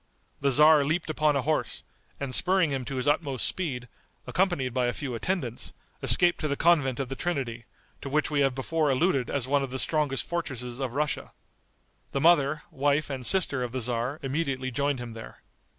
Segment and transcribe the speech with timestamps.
[0.39, 1.83] The tzar leaped upon a horse,
[2.19, 3.87] and spurring him to his utmost speed,
[4.25, 7.65] accompanied by a few attendants, escaped to the convent of the Trinity,
[8.01, 11.33] to which we have before alluded as one of the strongest fortresses of Russia.
[12.13, 15.43] The mother, wife and sister of the tzar, immediately joined him there.